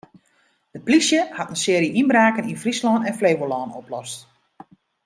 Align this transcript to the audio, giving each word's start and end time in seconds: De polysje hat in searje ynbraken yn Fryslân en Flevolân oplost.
De 0.71 0.79
polysje 0.83 1.19
hat 1.37 1.49
in 1.53 1.61
searje 1.65 1.97
ynbraken 2.01 2.49
yn 2.51 2.61
Fryslân 2.63 3.01
en 3.09 3.17
Flevolân 3.19 3.75
oplost. 3.79 4.19